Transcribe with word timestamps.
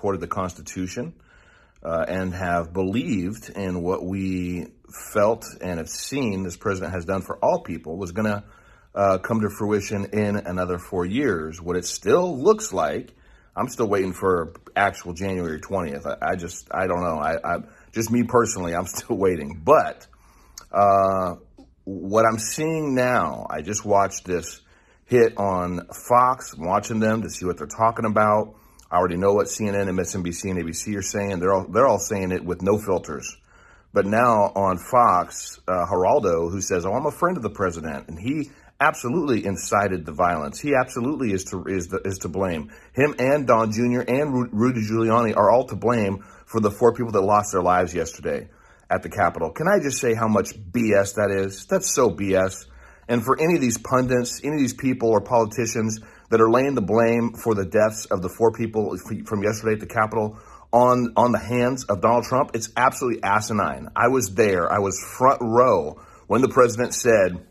supported 0.00 0.20
the 0.22 0.26
Constitution 0.26 1.12
uh, 1.82 2.06
and 2.08 2.32
have 2.32 2.72
believed 2.72 3.50
in 3.50 3.82
what 3.82 4.02
we 4.02 4.66
felt 5.12 5.44
and 5.60 5.76
have 5.76 5.90
seen 5.90 6.42
this 6.42 6.56
president 6.56 6.94
has 6.94 7.04
done 7.04 7.20
for 7.20 7.38
all 7.44 7.60
people 7.60 7.98
was 7.98 8.12
going 8.12 8.26
to 8.26 8.42
uh, 8.94 9.18
come 9.18 9.42
to 9.42 9.50
fruition 9.50 10.06
in 10.06 10.36
another 10.36 10.78
four 10.78 11.04
years. 11.04 11.60
What 11.60 11.76
it 11.76 11.84
still 11.84 12.42
looks 12.42 12.72
like, 12.72 13.12
I'm 13.54 13.68
still 13.68 13.88
waiting 13.88 14.14
for 14.14 14.54
actual 14.74 15.12
January 15.12 15.60
20th. 15.60 16.06
I, 16.06 16.30
I 16.32 16.36
just, 16.36 16.68
I 16.70 16.86
don't 16.86 17.02
know. 17.02 17.18
I, 17.18 17.34
I, 17.36 17.58
just 17.92 18.10
me 18.10 18.22
personally, 18.22 18.74
I'm 18.74 18.86
still 18.96 19.18
waiting. 19.18 19.60
But 19.62 20.06
uh, 20.72 21.34
what 21.84 22.24
I'm 22.24 22.38
seeing 22.38 22.94
now, 22.94 23.46
I 23.50 23.60
just 23.60 23.84
watched 23.84 24.24
this 24.24 24.62
hit 25.04 25.36
on 25.36 25.88
Fox. 26.08 26.54
I'm 26.54 26.64
watching 26.64 27.00
them 27.00 27.20
to 27.20 27.28
see 27.28 27.44
what 27.44 27.58
they're 27.58 27.66
talking 27.66 28.06
about. 28.06 28.54
I 28.90 28.96
already 28.96 29.16
know 29.16 29.34
what 29.34 29.46
CNN, 29.46 29.88
MSNBC, 29.88 30.50
and 30.50 30.58
ABC 30.58 30.96
are 30.96 31.02
saying. 31.02 31.38
They're 31.38 31.52
all 31.52 31.66
they're 31.68 31.86
all 31.86 31.98
saying 31.98 32.32
it 32.32 32.44
with 32.44 32.62
no 32.62 32.78
filters. 32.78 33.36
But 33.92 34.06
now 34.06 34.52
on 34.54 34.78
Fox, 34.78 35.60
uh, 35.66 35.86
Geraldo, 35.86 36.50
who 36.50 36.60
says, 36.60 36.84
"Oh, 36.84 36.92
I'm 36.92 37.06
a 37.06 37.10
friend 37.10 37.36
of 37.36 37.42
the 37.42 37.50
president," 37.50 38.08
and 38.08 38.18
he 38.18 38.50
absolutely 38.80 39.44
incited 39.44 40.06
the 40.06 40.12
violence. 40.12 40.58
He 40.58 40.74
absolutely 40.74 41.32
is 41.32 41.44
to 41.44 41.64
is 41.66 41.88
the, 41.88 42.00
is 42.04 42.18
to 42.18 42.28
blame. 42.28 42.70
Him 42.94 43.14
and 43.18 43.46
Don 43.46 43.70
Jr. 43.72 44.00
and 44.00 44.52
Rudy 44.52 44.80
Giuliani 44.80 45.36
are 45.36 45.50
all 45.50 45.66
to 45.66 45.76
blame 45.76 46.24
for 46.46 46.60
the 46.60 46.70
four 46.70 46.92
people 46.92 47.12
that 47.12 47.20
lost 47.20 47.52
their 47.52 47.62
lives 47.62 47.94
yesterday 47.94 48.48
at 48.90 49.02
the 49.02 49.08
Capitol. 49.08 49.50
Can 49.50 49.68
I 49.68 49.78
just 49.78 49.98
say 49.98 50.14
how 50.14 50.26
much 50.26 50.58
BS 50.58 51.14
that 51.14 51.30
is? 51.30 51.66
That's 51.66 51.94
so 51.94 52.10
BS. 52.10 52.66
And 53.08 53.24
for 53.24 53.40
any 53.40 53.54
of 53.54 53.60
these 53.60 53.78
pundits, 53.78 54.40
any 54.42 54.54
of 54.54 54.60
these 54.60 54.74
people 54.74 55.10
or 55.10 55.20
politicians 55.20 56.00
that 56.30 56.40
are 56.40 56.50
laying 56.50 56.74
the 56.74 56.82
blame 56.82 57.34
for 57.34 57.54
the 57.54 57.66
deaths 57.66 58.06
of 58.06 58.22
the 58.22 58.28
four 58.28 58.52
people 58.52 58.96
from 59.26 59.42
yesterday 59.42 59.74
at 59.74 59.80
the 59.80 59.86
Capitol 59.86 60.38
on 60.72 61.12
on 61.16 61.32
the 61.32 61.38
hands 61.38 61.84
of 61.84 62.00
Donald 62.00 62.24
Trump, 62.24 62.52
it's 62.54 62.70
absolutely 62.76 63.22
asinine. 63.22 63.88
I 63.96 64.08
was 64.08 64.34
there. 64.34 64.72
I 64.72 64.78
was 64.78 64.98
front 65.18 65.40
row 65.42 66.00
when 66.28 66.42
the 66.42 66.48
president 66.48 66.94
said 66.94 67.44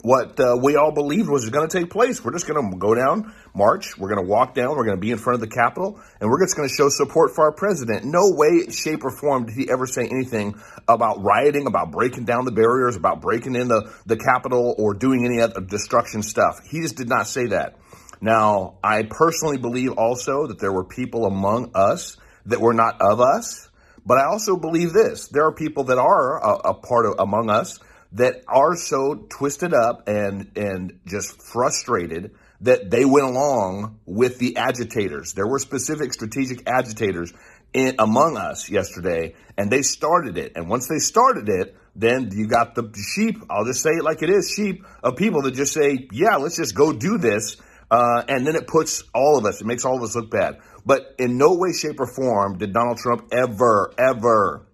what 0.00 0.40
uh, 0.40 0.56
we 0.60 0.76
all 0.76 0.90
believed 0.90 1.28
was 1.28 1.48
going 1.50 1.68
to 1.68 1.78
take 1.78 1.90
place. 1.90 2.24
We're 2.24 2.32
just 2.32 2.46
going 2.46 2.70
to 2.70 2.78
go 2.78 2.94
down, 2.94 3.34
march. 3.54 3.98
We're 3.98 4.08
going 4.08 4.24
to 4.24 4.28
walk 4.28 4.54
down. 4.54 4.70
We're 4.70 4.86
going 4.86 4.96
to 4.96 5.00
be 5.00 5.10
in 5.10 5.18
front 5.18 5.34
of 5.34 5.40
the 5.40 5.54
Capitol, 5.54 6.00
and 6.18 6.30
we're 6.30 6.42
just 6.42 6.56
going 6.56 6.66
to 6.66 6.74
show 6.74 6.88
support 6.88 7.34
for 7.34 7.44
our 7.44 7.52
president. 7.52 8.06
No 8.06 8.32
way, 8.32 8.70
shape, 8.70 9.04
or 9.04 9.10
form 9.10 9.44
did 9.46 9.54
he 9.54 9.70
ever 9.70 9.86
say 9.86 10.08
anything 10.08 10.58
about 10.88 11.22
rioting, 11.22 11.66
about 11.66 11.92
breaking 11.92 12.24
down 12.24 12.46
the 12.46 12.52
barriers, 12.52 12.96
about 12.96 13.20
breaking 13.20 13.54
in 13.54 13.68
the, 13.68 13.92
the 14.06 14.16
Capitol, 14.16 14.74
or 14.78 14.94
doing 14.94 15.26
any 15.26 15.42
other 15.42 15.60
destruction 15.60 16.22
stuff. 16.22 16.60
He 16.66 16.80
just 16.80 16.96
did 16.96 17.10
not 17.10 17.28
say 17.28 17.48
that. 17.48 17.76
Now, 18.22 18.78
I 18.84 19.02
personally 19.02 19.58
believe 19.58 19.92
also 19.98 20.46
that 20.46 20.60
there 20.60 20.72
were 20.72 20.84
people 20.84 21.26
among 21.26 21.72
us 21.74 22.16
that 22.46 22.60
were 22.60 22.72
not 22.72 23.02
of 23.02 23.20
us, 23.20 23.68
but 24.06 24.16
I 24.16 24.26
also 24.26 24.56
believe 24.56 24.92
this: 24.92 25.26
there 25.26 25.44
are 25.44 25.52
people 25.52 25.84
that 25.84 25.98
are 25.98 26.38
a, 26.40 26.70
a 26.70 26.74
part 26.74 27.06
of 27.06 27.16
among 27.18 27.50
us 27.50 27.80
that 28.12 28.44
are 28.46 28.76
so 28.76 29.26
twisted 29.28 29.74
up 29.74 30.08
and 30.08 30.52
and 30.56 31.00
just 31.04 31.42
frustrated 31.42 32.30
that 32.60 32.90
they 32.92 33.04
went 33.04 33.26
along 33.26 33.98
with 34.06 34.38
the 34.38 34.56
agitators. 34.56 35.32
There 35.32 35.48
were 35.48 35.58
specific 35.58 36.12
strategic 36.12 36.68
agitators 36.68 37.32
in, 37.74 37.96
among 37.98 38.36
us 38.36 38.70
yesterday, 38.70 39.34
and 39.58 39.68
they 39.68 39.82
started 39.82 40.38
it. 40.38 40.52
And 40.54 40.68
once 40.68 40.86
they 40.86 40.98
started 40.98 41.48
it, 41.48 41.74
then 41.96 42.30
you 42.32 42.46
got 42.46 42.76
the 42.76 42.88
sheep. 43.14 43.38
I'll 43.50 43.64
just 43.64 43.82
say 43.82 43.90
it 43.90 44.04
like 44.04 44.22
it 44.22 44.30
is: 44.30 44.48
sheep 44.48 44.84
of 45.02 45.16
people 45.16 45.42
that 45.42 45.54
just 45.54 45.74
say, 45.74 46.06
"Yeah, 46.12 46.36
let's 46.36 46.56
just 46.56 46.76
go 46.76 46.92
do 46.92 47.18
this," 47.18 47.56
uh, 47.92 48.24
and 48.26 48.46
then 48.46 48.56
it 48.56 48.66
puts 48.66 49.04
all 49.14 49.36
of 49.36 49.44
us. 49.44 49.60
It 49.60 49.66
makes 49.66 49.84
all 49.84 49.98
of 49.98 50.02
us 50.02 50.16
look 50.16 50.30
bad. 50.30 50.60
But 50.86 51.14
in 51.18 51.36
no 51.36 51.56
way, 51.56 51.72
shape, 51.74 52.00
or 52.00 52.06
form 52.06 52.56
did 52.56 52.72
Donald 52.72 52.96
Trump 52.96 53.28
ever, 53.30 53.92
ever 53.98 54.66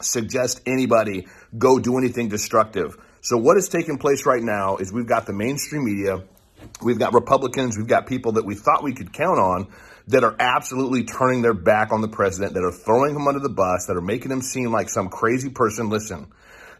suggest 0.00 0.60
anybody 0.66 1.26
go 1.58 1.80
do 1.80 1.98
anything 1.98 2.28
destructive. 2.28 2.96
So 3.22 3.36
what 3.36 3.56
is 3.56 3.68
taking 3.68 3.98
place 3.98 4.24
right 4.24 4.42
now 4.42 4.76
is 4.76 4.92
we've 4.92 5.08
got 5.08 5.26
the 5.26 5.32
mainstream 5.32 5.84
media, 5.84 6.22
we've 6.80 6.98
got 6.98 7.12
Republicans, 7.12 7.76
we've 7.76 7.88
got 7.88 8.06
people 8.06 8.32
that 8.32 8.46
we 8.46 8.54
thought 8.54 8.84
we 8.84 8.94
could 8.94 9.12
count 9.12 9.40
on 9.40 9.66
that 10.06 10.22
are 10.22 10.36
absolutely 10.38 11.02
turning 11.04 11.42
their 11.42 11.54
back 11.54 11.92
on 11.92 12.02
the 12.02 12.08
president, 12.08 12.54
that 12.54 12.62
are 12.62 12.72
throwing 12.72 13.16
him 13.16 13.26
under 13.26 13.40
the 13.40 13.50
bus, 13.50 13.86
that 13.86 13.96
are 13.96 14.00
making 14.00 14.30
him 14.30 14.42
seem 14.42 14.70
like 14.70 14.88
some 14.88 15.08
crazy 15.08 15.50
person. 15.50 15.90
Listen, 15.90 16.28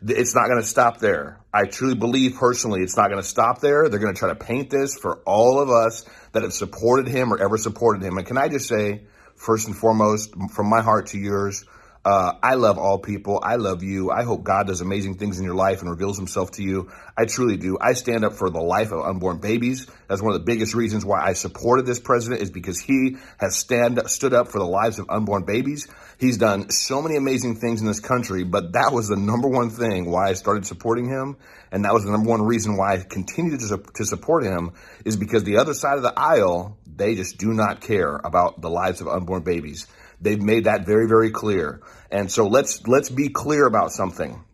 it's 0.06 0.34
not 0.34 0.48
going 0.48 0.60
to 0.60 0.66
stop 0.66 0.98
there. 0.98 1.38
I 1.52 1.64
truly 1.64 1.94
believe 1.94 2.36
personally 2.36 2.82
it's 2.82 2.96
not 2.96 3.08
going 3.08 3.20
to 3.20 3.28
stop 3.28 3.60
there. 3.60 3.88
They're 3.88 3.98
going 3.98 4.14
to 4.14 4.18
try 4.18 4.28
to 4.28 4.34
paint 4.34 4.70
this 4.70 4.96
for 4.96 5.16
all 5.26 5.60
of 5.60 5.68
us 5.68 6.04
that 6.32 6.42
have 6.42 6.52
supported 6.52 7.08
him 7.08 7.32
or 7.32 7.38
ever 7.38 7.58
supported 7.58 8.02
him. 8.02 8.16
And 8.16 8.26
can 8.26 8.38
I 8.38 8.48
just 8.48 8.68
say, 8.68 9.02
first 9.34 9.66
and 9.66 9.76
foremost, 9.76 10.34
from 10.52 10.68
my 10.68 10.80
heart 10.80 11.08
to 11.08 11.18
yours, 11.18 11.64
uh, 12.02 12.32
I 12.42 12.54
love 12.54 12.78
all 12.78 12.98
people. 12.98 13.40
I 13.42 13.56
love 13.56 13.82
you. 13.82 14.10
I 14.10 14.22
hope 14.22 14.42
God 14.42 14.66
does 14.66 14.80
amazing 14.80 15.16
things 15.16 15.38
in 15.38 15.44
your 15.44 15.54
life 15.54 15.82
and 15.82 15.90
reveals 15.90 16.16
himself 16.16 16.52
to 16.52 16.62
you. 16.62 16.90
I 17.16 17.26
truly 17.26 17.58
do. 17.58 17.76
I 17.78 17.92
stand 17.92 18.24
up 18.24 18.32
for 18.32 18.48
the 18.48 18.60
life 18.60 18.90
of 18.90 19.04
unborn 19.04 19.38
babies. 19.38 19.86
That's 20.08 20.22
one 20.22 20.32
of 20.32 20.40
the 20.40 20.44
biggest 20.46 20.74
reasons 20.74 21.04
why 21.04 21.22
I 21.22 21.34
supported 21.34 21.84
this 21.84 22.00
president 22.00 22.40
is 22.40 22.50
because 22.50 22.80
he 22.80 23.18
has 23.38 23.54
stand 23.54 24.00
stood 24.06 24.32
up 24.32 24.48
for 24.48 24.58
the 24.58 24.66
lives 24.66 24.98
of 24.98 25.10
unborn 25.10 25.44
babies. 25.44 25.88
He's 26.18 26.38
done 26.38 26.70
so 26.70 27.02
many 27.02 27.16
amazing 27.16 27.56
things 27.56 27.82
in 27.82 27.86
this 27.86 28.00
country, 28.00 28.44
but 28.44 28.72
that 28.72 28.94
was 28.94 29.08
the 29.08 29.16
number 29.16 29.48
one 29.48 29.68
thing 29.68 30.10
why 30.10 30.30
I 30.30 30.32
started 30.32 30.64
supporting 30.64 31.06
him. 31.06 31.36
And 31.70 31.84
that 31.84 31.92
was 31.92 32.04
the 32.04 32.12
number 32.12 32.30
one 32.30 32.42
reason 32.42 32.78
why 32.78 32.94
I 32.94 32.98
continue 32.98 33.58
to, 33.58 33.82
to 33.96 34.04
support 34.06 34.44
him 34.44 34.72
is 35.04 35.18
because 35.18 35.44
the 35.44 35.58
other 35.58 35.74
side 35.74 35.98
of 35.98 36.02
the 36.02 36.18
aisle, 36.18 36.78
they 36.86 37.14
just 37.14 37.36
do 37.36 37.52
not 37.52 37.82
care 37.82 38.16
about 38.16 38.62
the 38.62 38.70
lives 38.70 39.02
of 39.02 39.08
unborn 39.08 39.42
babies. 39.42 39.86
They've 40.20 40.40
made 40.40 40.64
that 40.64 40.86
very, 40.86 41.08
very 41.08 41.30
clear. 41.30 41.80
And 42.10 42.30
so 42.30 42.46
let's 42.46 42.86
let's 42.86 43.10
be 43.10 43.28
clear 43.28 43.66
about 43.66 43.92
something. 43.92 44.44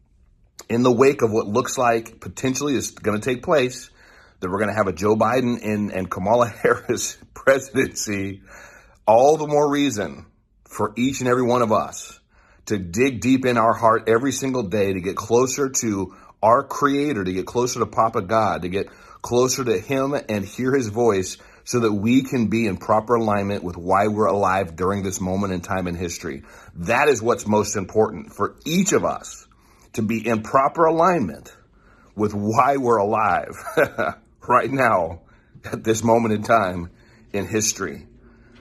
In 0.69 0.82
the 0.82 0.93
wake 0.93 1.22
of 1.22 1.31
what 1.31 1.47
looks 1.47 1.78
like 1.78 2.21
potentially 2.21 2.75
is 2.75 2.91
going 2.91 3.21
to 3.21 3.25
take 3.25 3.43
place, 3.43 3.91
that 4.41 4.50
we're 4.50 4.59
going 4.59 4.71
to 4.71 4.75
have 4.75 4.88
a 4.88 4.93
Joe 4.93 5.16
Biden 5.16 5.65
and, 5.65 5.91
and 5.91 6.10
Kamala 6.10 6.49
Harris 6.62 7.19
presidency, 7.34 8.43
all 9.06 9.37
the 9.37 9.47
more 9.47 9.71
reason 9.71 10.27
for 10.65 10.93
each 10.97 11.21
and 11.21 11.28
every 11.28 11.44
one 11.44 11.62
of 11.62 11.72
us 11.72 12.19
to 12.66 12.78
dig 12.78 13.21
deep 13.21 13.47
in 13.47 13.56
our 13.56 13.72
heart 13.72 14.09
every 14.09 14.33
single 14.33 14.65
day 14.65 14.93
to 14.93 15.00
get 15.00 15.16
closer 15.16 15.71
to 15.71 16.15
our 16.43 16.62
creator, 16.62 17.25
to 17.25 17.33
get 17.33 17.47
closer 17.47 17.81
to 17.81 17.87
Papa 17.87 18.22
God, 18.22 18.62
to 18.62 18.69
get 18.69 18.88
closer 19.22 19.65
to 19.65 19.78
him 19.78 20.15
and 20.28 20.44
hear 20.44 20.75
his 20.75 20.88
voice 20.88 21.38
so 21.66 21.81
that 21.81 21.93
we 21.93 22.22
can 22.22 22.47
be 22.47 22.66
in 22.66 22.77
proper 22.77 23.16
alignment 23.16 23.65
with 23.65 23.77
why 23.77 24.06
we're 24.06 24.27
alive 24.27 24.77
during 24.77 25.03
this 25.03 25.21
moment 25.21 25.53
in 25.53 25.60
time 25.60 25.88
in 25.88 25.97
history. 25.97 26.44
That 26.77 27.09
is 27.09 27.21
what's 27.21 27.44
most 27.44 27.75
important 27.75 28.32
for 28.32 28.54
each 28.65 28.93
of 28.93 29.04
us 29.04 29.49
to 29.94 30.03
be 30.03 30.25
in 30.25 30.43
proper 30.43 30.84
alignment 30.84 31.54
with 32.15 32.34
why 32.34 32.77
we're 32.77 32.99
alive 32.99 33.50
right 34.49 34.71
now 34.71 35.22
at 35.65 35.82
this 35.82 36.04
moment 36.04 36.34
in 36.34 36.44
time 36.44 36.91
in 37.32 37.49
history. 37.49 38.06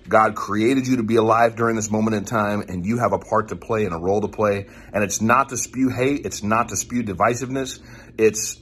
God 0.10 0.36
created 0.36 0.88
you 0.88 0.98
to 0.98 1.04
be 1.04 1.18
alive 1.18 1.56
during 1.56 1.76
this 1.76 1.92
moment 1.92 2.16
in 2.16 2.26
time, 2.26 2.62
and 2.62 2.86
you 2.86 2.98
have 2.98 3.14
a 3.14 3.20
part 3.20 3.50
to 3.50 3.56
play 3.56 3.86
and 3.86 3.94
a 3.94 3.98
role 4.00 4.22
to 4.22 4.28
play. 4.28 4.68
And 4.94 5.04
it's 5.04 5.22
not 5.22 5.50
to 5.50 5.58
spew 5.58 5.90
hate, 5.90 6.26
it's 6.26 6.42
not 6.42 6.70
to 6.70 6.76
spew 6.76 7.04
divisiveness, 7.04 7.82
it's 8.18 8.56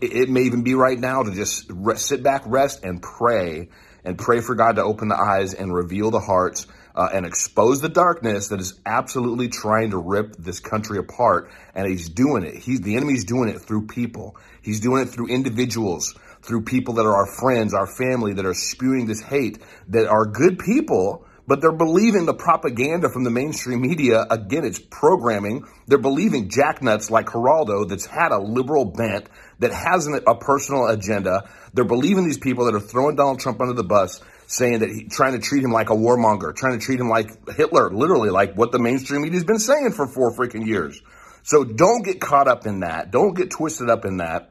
it 0.00 0.28
may 0.28 0.42
even 0.42 0.62
be 0.62 0.74
right 0.74 0.98
now 0.98 1.22
to 1.22 1.32
just 1.32 1.70
sit 1.96 2.22
back, 2.22 2.42
rest, 2.46 2.84
and 2.84 3.02
pray, 3.02 3.68
and 4.04 4.18
pray 4.18 4.40
for 4.40 4.54
God 4.54 4.76
to 4.76 4.82
open 4.82 5.08
the 5.08 5.16
eyes 5.16 5.54
and 5.54 5.74
reveal 5.74 6.10
the 6.10 6.20
hearts 6.20 6.66
uh, 6.94 7.08
and 7.12 7.26
expose 7.26 7.80
the 7.80 7.88
darkness 7.88 8.48
that 8.48 8.60
is 8.60 8.80
absolutely 8.86 9.48
trying 9.48 9.90
to 9.90 9.98
rip 9.98 10.34
this 10.36 10.60
country 10.60 10.98
apart. 10.98 11.50
And 11.74 11.86
He's 11.86 12.08
doing 12.08 12.44
it. 12.44 12.56
He's 12.56 12.80
the 12.80 12.96
enemy's 12.96 13.24
doing 13.24 13.48
it 13.48 13.60
through 13.60 13.86
people. 13.86 14.36
He's 14.62 14.80
doing 14.80 15.02
it 15.02 15.06
through 15.06 15.28
individuals, 15.28 16.14
through 16.42 16.62
people 16.62 16.94
that 16.94 17.06
are 17.06 17.16
our 17.16 17.26
friends, 17.26 17.74
our 17.74 17.86
family, 17.86 18.34
that 18.34 18.46
are 18.46 18.54
spewing 18.54 19.06
this 19.06 19.20
hate, 19.20 19.58
that 19.88 20.08
are 20.08 20.24
good 20.24 20.58
people 20.58 21.26
but 21.46 21.60
they're 21.60 21.72
believing 21.72 22.26
the 22.26 22.34
propaganda 22.34 23.08
from 23.08 23.24
the 23.24 23.30
mainstream 23.30 23.80
media. 23.80 24.26
Again, 24.30 24.64
it's 24.64 24.78
programming. 24.78 25.64
They're 25.86 25.98
believing 25.98 26.48
jacknuts 26.48 27.10
like 27.10 27.26
Geraldo 27.26 27.88
that's 27.88 28.06
had 28.06 28.32
a 28.32 28.38
liberal 28.38 28.84
bent, 28.84 29.28
that 29.60 29.72
has 29.72 30.08
a 30.08 30.34
personal 30.34 30.86
agenda. 30.88 31.48
They're 31.72 31.84
believing 31.84 32.24
these 32.24 32.38
people 32.38 32.66
that 32.66 32.74
are 32.74 32.80
throwing 32.80 33.16
Donald 33.16 33.40
Trump 33.40 33.60
under 33.60 33.74
the 33.74 33.84
bus, 33.84 34.20
saying 34.46 34.80
that 34.80 34.90
he 34.90 35.04
trying 35.08 35.32
to 35.32 35.38
treat 35.38 35.64
him 35.64 35.72
like 35.72 35.90
a 35.90 35.94
warmonger, 35.94 36.54
trying 36.54 36.78
to 36.78 36.84
treat 36.84 37.00
him 37.00 37.08
like 37.08 37.30
Hitler, 37.56 37.90
literally 37.90 38.30
like 38.30 38.54
what 38.54 38.72
the 38.72 38.78
mainstream 38.78 39.22
media's 39.22 39.44
been 39.44 39.58
saying 39.58 39.92
for 39.92 40.06
four 40.06 40.36
freaking 40.36 40.66
years. 40.66 41.00
So 41.42 41.64
don't 41.64 42.02
get 42.02 42.20
caught 42.20 42.48
up 42.48 42.66
in 42.66 42.80
that. 42.80 43.12
Don't 43.12 43.34
get 43.34 43.50
twisted 43.50 43.88
up 43.88 44.04
in 44.04 44.16
that. 44.18 44.50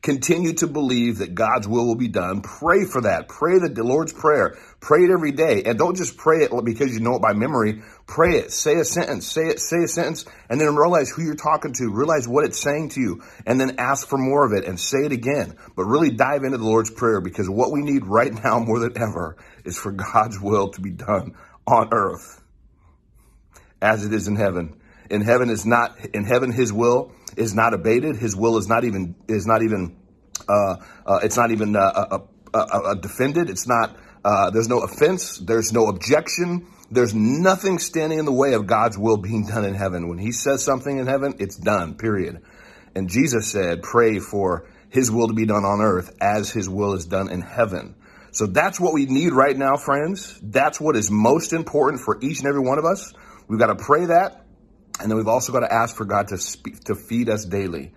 Continue 0.00 0.52
to 0.54 0.68
believe 0.68 1.18
that 1.18 1.34
God's 1.34 1.66
will 1.66 1.84
will 1.84 1.96
be 1.96 2.08
done. 2.08 2.40
Pray 2.40 2.84
for 2.84 3.00
that. 3.00 3.28
Pray 3.28 3.58
the 3.58 3.82
Lord's 3.82 4.12
Prayer. 4.12 4.56
Pray 4.80 5.04
it 5.04 5.10
every 5.10 5.32
day. 5.32 5.64
And 5.64 5.76
don't 5.76 5.96
just 5.96 6.16
pray 6.16 6.44
it 6.44 6.52
because 6.64 6.94
you 6.94 7.00
know 7.00 7.16
it 7.16 7.22
by 7.22 7.32
memory. 7.32 7.82
Pray 8.06 8.36
it. 8.36 8.52
Say 8.52 8.74
a 8.74 8.84
sentence. 8.84 9.26
Say 9.26 9.48
it. 9.48 9.58
Say 9.58 9.78
a 9.82 9.88
sentence. 9.88 10.24
And 10.48 10.60
then 10.60 10.76
realize 10.76 11.10
who 11.10 11.22
you're 11.22 11.34
talking 11.34 11.72
to. 11.74 11.90
Realize 11.90 12.28
what 12.28 12.44
it's 12.44 12.60
saying 12.60 12.90
to 12.90 13.00
you. 13.00 13.22
And 13.44 13.60
then 13.60 13.76
ask 13.78 14.06
for 14.06 14.18
more 14.18 14.46
of 14.46 14.52
it 14.52 14.68
and 14.68 14.78
say 14.78 14.98
it 14.98 15.10
again. 15.10 15.56
But 15.74 15.84
really 15.84 16.10
dive 16.10 16.44
into 16.44 16.58
the 16.58 16.64
Lord's 16.64 16.90
Prayer 16.90 17.20
because 17.20 17.50
what 17.50 17.72
we 17.72 17.82
need 17.82 18.06
right 18.06 18.32
now 18.32 18.60
more 18.60 18.78
than 18.78 18.96
ever 18.96 19.36
is 19.64 19.76
for 19.76 19.90
God's 19.90 20.40
will 20.40 20.68
to 20.70 20.80
be 20.80 20.92
done 20.92 21.34
on 21.66 21.88
earth 21.92 22.40
as 23.82 24.04
it 24.04 24.12
is 24.12 24.28
in 24.28 24.36
heaven. 24.36 24.80
In 25.10 25.22
heaven 25.22 25.50
is 25.50 25.64
not 25.64 25.96
in 26.14 26.24
heaven 26.24 26.52
his 26.52 26.72
will 26.72 27.12
is 27.36 27.54
not 27.54 27.74
abated. 27.74 28.16
His 28.16 28.36
will 28.36 28.58
is 28.58 28.68
not 28.68 28.84
even 28.84 29.14
is 29.28 29.46
not 29.46 29.62
even 29.62 29.96
uh, 30.48 30.76
uh, 31.06 31.20
it's 31.22 31.36
not 31.36 31.50
even 31.50 31.76
uh, 31.76 31.80
uh, 31.80 32.18
uh, 32.54 32.58
uh 32.58 32.94
defended. 32.94 33.50
It's 33.50 33.66
not. 33.66 33.96
there's 34.52 34.68
no 34.68 34.80
offense. 34.80 35.38
There's 35.38 35.72
no 35.72 35.86
objection. 35.86 36.66
There's 36.90 37.14
nothing 37.14 37.78
standing 37.78 38.18
in 38.18 38.24
the 38.24 38.32
way 38.32 38.54
of 38.54 38.66
God's 38.66 38.96
will 38.96 39.18
being 39.18 39.46
done 39.46 39.64
in 39.64 39.74
heaven. 39.74 40.08
When 40.08 40.18
He 40.18 40.32
says 40.32 40.64
something 40.64 40.98
in 40.98 41.06
heaven, 41.06 41.34
it's 41.38 41.56
done. 41.56 41.94
Period. 41.94 42.42
And 42.94 43.08
Jesus 43.08 43.50
said, 43.50 43.82
"Pray 43.82 44.18
for 44.18 44.66
His 44.88 45.10
will 45.10 45.28
to 45.28 45.34
be 45.34 45.46
done 45.46 45.64
on 45.64 45.80
earth 45.80 46.16
as 46.20 46.50
His 46.50 46.68
will 46.68 46.94
is 46.94 47.06
done 47.06 47.30
in 47.30 47.40
heaven." 47.40 47.94
So 48.30 48.46
that's 48.46 48.78
what 48.78 48.92
we 48.92 49.06
need 49.06 49.32
right 49.32 49.56
now, 49.56 49.76
friends. 49.76 50.38
That's 50.42 50.80
what 50.80 50.96
is 50.96 51.10
most 51.10 51.52
important 51.52 52.02
for 52.02 52.18
each 52.20 52.40
and 52.40 52.48
every 52.48 52.60
one 52.60 52.78
of 52.78 52.84
us. 52.84 53.12
We've 53.48 53.58
got 53.58 53.68
to 53.68 53.76
pray 53.82 54.06
that, 54.06 54.44
and 55.00 55.10
then 55.10 55.16
we've 55.16 55.28
also 55.28 55.52
got 55.52 55.60
to 55.60 55.72
ask 55.72 55.96
for 55.96 56.04
God 56.04 56.28
to 56.28 56.38
speak, 56.38 56.80
to 56.84 56.94
feed 56.94 57.28
us 57.28 57.44
daily. 57.44 57.92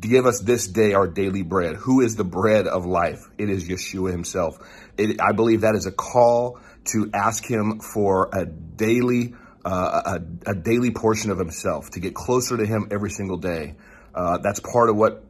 Give 0.00 0.26
us 0.26 0.40
this 0.40 0.66
day 0.66 0.92
our 0.92 1.06
daily 1.06 1.42
bread. 1.42 1.76
Who 1.76 2.00
is 2.00 2.16
the 2.16 2.24
bread 2.24 2.66
of 2.66 2.84
life? 2.84 3.28
It 3.38 3.48
is 3.48 3.68
Yeshua 3.68 4.10
himself. 4.10 4.58
It, 4.96 5.20
I 5.20 5.32
believe 5.32 5.60
that 5.60 5.74
is 5.74 5.86
a 5.86 5.92
call 5.92 6.58
to 6.86 7.10
ask 7.14 7.44
him 7.44 7.80
for 7.80 8.28
a 8.32 8.44
daily, 8.44 9.34
uh, 9.64 10.18
a, 10.44 10.50
a, 10.50 10.54
daily 10.54 10.90
portion 10.90 11.30
of 11.30 11.38
himself, 11.38 11.90
to 11.90 12.00
get 12.00 12.14
closer 12.14 12.56
to 12.56 12.66
him 12.66 12.88
every 12.90 13.10
single 13.10 13.36
day. 13.36 13.76
Uh, 14.14 14.38
that's 14.38 14.58
part 14.58 14.90
of 14.90 14.96
what 14.96 15.24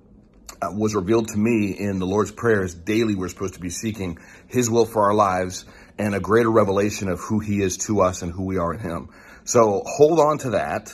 Uh, 0.60 0.72
was 0.72 0.94
revealed 0.94 1.28
to 1.28 1.38
me 1.38 1.76
in 1.78 1.99
the 1.99 2.06
Lord's 2.06 2.32
prayers. 2.32 2.75
Daily, 2.75 3.14
we're 3.14 3.28
supposed 3.28 3.55
to 3.55 3.60
be 3.60 3.70
seeking 3.70 4.19
his 4.49 4.69
will 4.69 4.87
for 4.87 5.05
our 5.05 5.14
lives 5.14 5.64
and 5.99 6.14
a 6.14 6.20
greater 6.20 6.50
revelation 6.50 7.08
of 7.08 7.20
who 7.20 7.38
he 7.38 7.60
is 7.62 7.76
to 7.78 8.00
us 8.00 8.22
and 8.22 8.32
who 8.32 8.44
we 8.44 8.58
are 8.58 8.75
in 8.75 8.81
him. 8.81 9.08
So 9.44 9.82
hold 9.87 10.19
on 10.19 10.38
to 10.38 10.50
that 10.50 10.93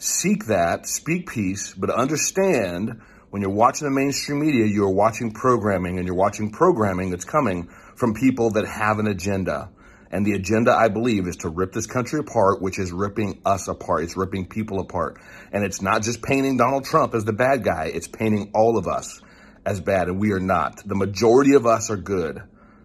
seek 0.00 0.46
that, 0.46 0.88
speak 0.88 1.28
peace, 1.28 1.74
but 1.74 1.90
understand 1.90 3.00
when 3.28 3.42
you're 3.42 3.50
watching 3.50 3.86
the 3.86 3.94
mainstream 3.94 4.40
media, 4.40 4.64
you're 4.64 4.90
watching 4.90 5.30
programming 5.30 5.98
and 5.98 6.06
you're 6.06 6.16
watching 6.16 6.50
programming 6.50 7.10
that's 7.10 7.24
coming 7.24 7.68
from 7.94 8.14
people 8.14 8.50
that 8.50 8.66
have 8.66 8.98
an 8.98 9.06
agenda. 9.06 9.68
And 10.10 10.26
the 10.26 10.32
agenda, 10.32 10.72
I 10.72 10.88
believe, 10.88 11.28
is 11.28 11.36
to 11.38 11.48
rip 11.48 11.72
this 11.72 11.86
country 11.86 12.18
apart, 12.18 12.60
which 12.60 12.78
is 12.78 12.90
ripping 12.90 13.40
us 13.44 13.68
apart. 13.68 14.02
It's 14.04 14.16
ripping 14.16 14.46
people 14.46 14.80
apart. 14.80 15.20
And 15.52 15.64
it's 15.64 15.80
not 15.80 16.02
just 16.02 16.20
painting 16.20 16.56
Donald 16.56 16.84
Trump 16.84 17.14
as 17.14 17.24
the 17.24 17.32
bad 17.32 17.62
guy. 17.62 17.90
It's 17.94 18.08
painting 18.08 18.50
all 18.54 18.76
of 18.76 18.88
us 18.88 19.20
as 19.64 19.80
bad. 19.80 20.08
And 20.08 20.18
we 20.18 20.32
are 20.32 20.40
not. 20.40 20.82
The 20.84 20.96
majority 20.96 21.54
of 21.54 21.64
us 21.64 21.90
are 21.90 21.96
good. 21.96 22.42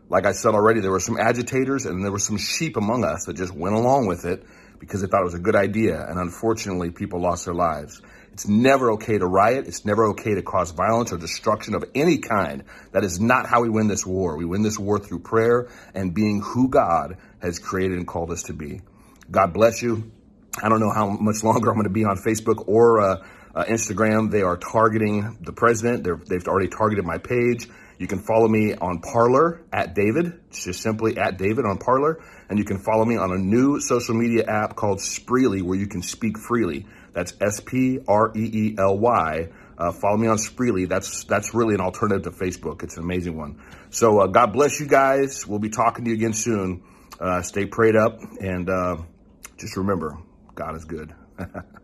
Like 0.07 0.27
I 0.27 0.33
said 0.33 0.53
already, 0.53 0.81
there 0.81 0.91
were 0.91 0.99
some 0.99 1.17
agitators 1.17 1.85
and 1.85 2.03
there 2.03 2.11
were 2.11 2.19
some 2.19 2.37
sheep 2.37 2.77
among 2.77 3.03
us 3.03 3.25
that 3.25 3.35
just 3.35 3.53
went 3.53 3.75
along 3.75 4.05
with 4.05 4.25
it 4.25 4.45
because 4.85 5.01
they 5.01 5.07
thought 5.07 5.21
it 5.21 5.25
was 5.25 5.33
a 5.33 5.39
good 5.39 5.55
idea. 5.55 6.05
And 6.07 6.19
unfortunately, 6.19 6.91
people 6.91 7.19
lost 7.19 7.45
their 7.45 7.53
lives. 7.53 8.01
It's 8.33 8.47
never 8.47 8.91
okay 8.91 9.17
to 9.17 9.25
riot. 9.25 9.65
It's 9.65 9.85
never 9.85 10.07
okay 10.07 10.35
to 10.35 10.41
cause 10.41 10.71
violence 10.71 11.13
or 11.13 11.17
destruction 11.17 11.73
of 11.73 11.85
any 11.95 12.17
kind. 12.17 12.65
That 12.91 13.03
is 13.03 13.19
not 13.19 13.47
how 13.47 13.61
we 13.61 13.69
win 13.69 13.87
this 13.87 14.05
war. 14.05 14.35
We 14.35 14.45
win 14.45 14.61
this 14.61 14.77
war 14.77 14.99
through 14.99 15.19
prayer 15.19 15.69
and 15.93 16.13
being 16.13 16.41
who 16.41 16.67
God 16.67 17.17
has 17.41 17.59
created 17.59 17.97
and 17.97 18.05
called 18.05 18.31
us 18.31 18.43
to 18.43 18.53
be. 18.53 18.81
God 19.31 19.53
bless 19.53 19.81
you. 19.81 20.11
I 20.61 20.69
don't 20.69 20.79
know 20.79 20.91
how 20.91 21.09
much 21.09 21.43
longer 21.43 21.69
I'm 21.69 21.75
going 21.75 21.85
to 21.85 21.89
be 21.89 22.03
on 22.03 22.17
Facebook 22.17 22.67
or 22.67 22.99
uh, 22.99 23.25
uh, 23.55 23.63
Instagram. 23.65 24.31
They 24.31 24.41
are 24.41 24.57
targeting 24.57 25.37
the 25.41 25.53
president. 25.53 26.03
they 26.03 26.11
they've 26.27 26.47
already 26.47 26.67
targeted 26.67 27.05
my 27.05 27.17
page. 27.17 27.69
You 27.97 28.07
can 28.07 28.19
follow 28.19 28.47
me 28.47 28.73
on 28.73 28.99
Parler 28.99 29.61
at 29.71 29.95
David. 29.95 30.39
It's 30.49 30.63
just 30.63 30.81
simply 30.81 31.17
at 31.17 31.37
David 31.37 31.65
on 31.65 31.77
Parler. 31.77 32.19
And 32.49 32.59
you 32.59 32.65
can 32.65 32.79
follow 32.79 33.05
me 33.05 33.17
on 33.17 33.31
a 33.31 33.37
new 33.37 33.79
social 33.79 34.15
media 34.15 34.45
app 34.45 34.75
called 34.75 34.99
Spreely 34.99 35.61
where 35.61 35.77
you 35.77 35.87
can 35.87 36.01
speak 36.01 36.37
freely. 36.37 36.85
That's 37.13 37.33
S 37.39 37.61
P 37.61 37.99
R 38.07 38.31
E 38.35 38.49
E 38.53 38.75
L 38.77 38.97
Y. 38.97 39.49
Uh, 39.77 39.91
follow 39.91 40.17
me 40.17 40.27
on 40.27 40.37
Spreely. 40.37 40.87
That's 40.87 41.23
that's 41.23 41.53
really 41.53 41.73
an 41.75 41.81
alternative 41.81 42.23
to 42.23 42.31
Facebook. 42.31 42.83
It's 42.83 42.97
an 42.97 43.03
amazing 43.03 43.37
one. 43.37 43.61
So 43.89 44.19
uh, 44.19 44.27
God 44.27 44.53
bless 44.53 44.79
you 44.79 44.87
guys. 44.87 45.47
We'll 45.47 45.59
be 45.59 45.69
talking 45.69 46.05
to 46.05 46.11
you 46.11 46.17
again 46.17 46.33
soon. 46.33 46.83
Uh, 47.19 47.41
stay 47.41 47.65
prayed 47.65 47.95
up 47.95 48.19
and 48.41 48.69
uh, 48.69 48.97
just 49.57 49.77
remember, 49.77 50.17
God 50.53 50.75
is 50.75 50.85
good. 50.85 51.13